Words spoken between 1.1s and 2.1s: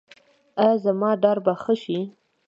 ډار به ښه شي؟